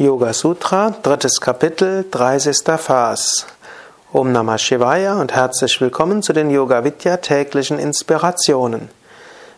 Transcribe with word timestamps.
Yoga 0.00 0.32
Sutra, 0.32 0.94
drittes 1.02 1.40
Kapitel, 1.40 2.04
30. 2.08 2.58
Vers. 2.78 3.46
Om 4.12 4.30
Namah 4.30 4.56
Shivaya 4.56 5.20
und 5.20 5.34
herzlich 5.34 5.80
willkommen 5.80 6.22
zu 6.22 6.32
den 6.32 6.50
Yoga 6.50 6.84
Vidya 6.84 7.16
täglichen 7.16 7.80
Inspirationen. 7.80 8.90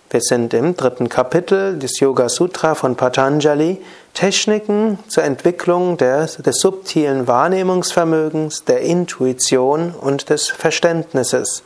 Wir 0.09 0.23
sind 0.23 0.55
im 0.55 0.75
dritten 0.75 1.11
Kapitel 1.11 1.79
des 1.79 2.01
Yoga 2.01 2.31
Sutra 2.31 2.75
von 2.75 2.97
Patanjali, 2.97 3.83
Techniken 4.15 4.99
zur 5.09 5.25
Entwicklung 5.25 5.99
des, 5.99 6.37
des 6.37 6.59
subtilen 6.59 7.29
Wahrnehmungsvermögens, 7.29 8.65
der 8.65 8.81
Intuition 8.81 9.91
und 9.91 10.31
des 10.31 10.49
Verständnisses. 10.49 11.63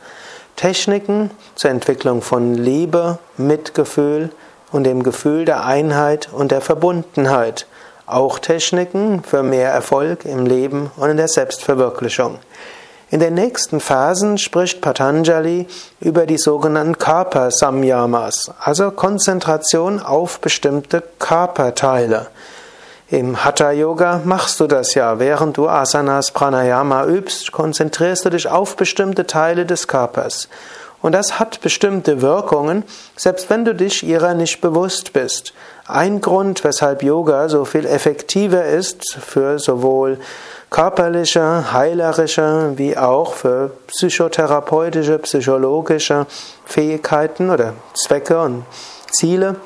Techniken 0.57 1.31
zur 1.55 1.71
Entwicklung 1.71 2.21
von 2.21 2.55
Liebe, 2.55 3.19
Mitgefühl 3.37 4.31
und 4.73 4.83
dem 4.83 5.01
Gefühl 5.01 5.45
der 5.45 5.63
Einheit 5.63 6.27
und 6.33 6.51
der 6.51 6.59
Verbundenheit 6.59 7.67
auch 8.05 8.39
Techniken 8.39 9.23
für 9.23 9.43
mehr 9.43 9.71
Erfolg 9.71 10.25
im 10.25 10.45
Leben 10.45 10.91
und 10.97 11.09
in 11.09 11.17
der 11.17 11.27
Selbstverwirklichung. 11.27 12.39
In 13.11 13.19
den 13.19 13.35
nächsten 13.35 13.79
Phasen 13.79 14.37
spricht 14.37 14.81
Patanjali 14.81 15.67
über 15.99 16.25
die 16.25 16.37
sogenannten 16.37 16.97
Körpersamyamas, 16.97 18.51
also 18.59 18.91
Konzentration 18.91 20.01
auf 20.01 20.39
bestimmte 20.39 21.03
Körperteile. 21.19 22.27
Im 23.09 23.45
Hatha 23.45 23.71
Yoga 23.71 24.21
machst 24.25 24.59
du 24.59 24.65
das 24.65 24.95
ja, 24.95 25.19
während 25.19 25.57
du 25.57 25.69
Asanas 25.69 26.31
Pranayama 26.31 27.05
übst, 27.05 27.51
konzentrierst 27.51 28.25
du 28.25 28.31
dich 28.31 28.49
auf 28.49 28.75
bestimmte 28.75 29.27
Teile 29.27 29.67
des 29.67 29.87
Körpers. 29.87 30.49
Und 31.05 31.11
das 31.11 31.37
hat 31.37 31.61
bestimmte 31.61 32.23
Wirkungen, 32.23 32.83
selbst 33.15 33.51
wenn 33.51 33.63
du 33.63 33.75
dich 33.75 34.01
ihrer 34.01 34.33
nicht 34.33 34.59
bewusst 34.59 35.13
bist. 35.13 35.53
Ein 35.85 36.19
Grund, 36.19 36.63
weshalb 36.63 37.03
Yoga 37.03 37.47
so 37.47 37.63
viel 37.63 37.85
effektiver 37.85 38.65
ist 38.65 39.13
für 39.13 39.59
sowohl 39.59 40.17
körperliche, 40.71 41.71
heilerische 41.71 42.73
wie 42.77 42.97
auch 42.97 43.35
für 43.35 43.69
psychotherapeutische, 43.85 45.19
psychologische 45.19 46.25
Fähigkeiten 46.65 47.51
oder 47.51 47.73
Zwecke 47.93 48.41
und 48.41 48.65
Ziele, 49.11 49.57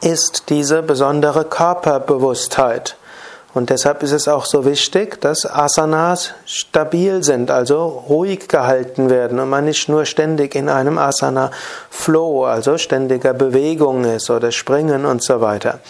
ist 0.00 0.44
diese 0.48 0.82
besondere 0.82 1.44
Körperbewusstheit. 1.44 2.96
Und 3.54 3.68
deshalb 3.68 4.02
ist 4.02 4.12
es 4.12 4.28
auch 4.28 4.46
so 4.46 4.64
wichtig, 4.64 5.20
dass 5.20 5.44
Asanas 5.44 6.32
stabil 6.46 7.22
sind, 7.22 7.50
also 7.50 7.86
ruhig 8.08 8.48
gehalten 8.48 9.10
werden 9.10 9.38
und 9.38 9.50
man 9.50 9.66
nicht 9.66 9.90
nur 9.90 10.06
ständig 10.06 10.54
in 10.54 10.70
einem 10.70 10.96
Asana 10.96 11.50
Flow, 11.90 12.44
also 12.46 12.78
ständiger 12.78 13.34
Bewegung 13.34 14.04
ist 14.04 14.30
oder 14.30 14.52
Springen 14.52 15.04
und 15.04 15.22
so 15.22 15.42
weiter. 15.42 15.80